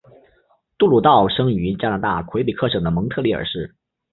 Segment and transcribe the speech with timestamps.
[0.79, 3.75] 杜鲁道生于加拿大魁北克省的蒙特利尔市。